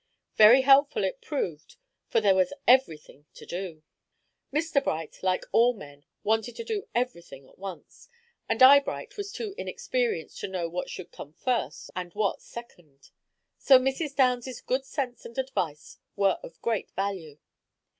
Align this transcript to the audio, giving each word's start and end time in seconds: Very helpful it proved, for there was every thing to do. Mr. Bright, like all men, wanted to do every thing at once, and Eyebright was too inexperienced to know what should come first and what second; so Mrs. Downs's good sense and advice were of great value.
Very 0.33 0.61
helpful 0.61 1.03
it 1.03 1.21
proved, 1.21 1.75
for 2.09 2.19
there 2.19 2.33
was 2.33 2.53
every 2.67 2.97
thing 2.97 3.27
to 3.35 3.45
do. 3.45 3.83
Mr. 4.51 4.83
Bright, 4.83 5.21
like 5.21 5.45
all 5.51 5.73
men, 5.75 6.05
wanted 6.23 6.55
to 6.55 6.63
do 6.63 6.87
every 6.95 7.21
thing 7.21 7.47
at 7.47 7.59
once, 7.59 8.09
and 8.49 8.63
Eyebright 8.63 9.15
was 9.15 9.31
too 9.31 9.53
inexperienced 9.59 10.39
to 10.39 10.47
know 10.47 10.67
what 10.67 10.89
should 10.89 11.11
come 11.11 11.33
first 11.33 11.91
and 11.95 12.15
what 12.15 12.41
second; 12.41 13.11
so 13.59 13.77
Mrs. 13.77 14.15
Downs's 14.15 14.59
good 14.59 14.85
sense 14.85 15.23
and 15.23 15.37
advice 15.37 15.99
were 16.15 16.39
of 16.41 16.59
great 16.63 16.89
value. 16.95 17.37